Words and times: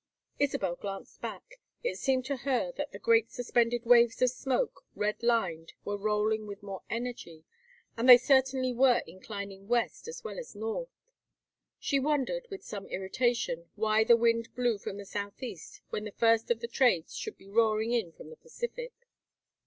Isabel 0.39 0.77
glanced 0.77 1.21
back. 1.21 1.59
It 1.83 1.95
seemed 1.99 2.25
to 2.25 2.37
her 2.37 2.71
that 2.71 2.91
the 2.91 2.97
great 2.97 3.29
suspended 3.29 3.85
waves 3.85 4.19
of 4.23 4.31
smoke, 4.31 4.83
red 4.95 5.21
lined, 5.21 5.73
were 5.85 5.95
rolling 5.95 6.47
with 6.47 6.63
more 6.63 6.81
energy, 6.89 7.45
and 7.95 8.09
they 8.09 8.17
certainly 8.17 8.73
were 8.73 9.03
inclining 9.05 9.67
west 9.67 10.07
as 10.07 10.23
well 10.23 10.39
as 10.39 10.55
north. 10.55 10.89
She 11.77 11.99
wondered, 11.99 12.47
with 12.49 12.63
some 12.65 12.87
irritation, 12.87 13.69
why 13.75 14.03
the 14.03 14.17
wind 14.17 14.49
blew 14.55 14.79
from 14.79 14.97
the 14.97 15.05
southeast 15.05 15.81
when 15.91 16.05
the 16.05 16.11
first 16.11 16.49
of 16.49 16.61
the 16.61 16.67
trades 16.67 17.15
should 17.15 17.37
be 17.37 17.47
roaring 17.51 17.91
in 17.91 18.11
from 18.11 18.31
the 18.31 18.37
Pacific. 18.37 18.93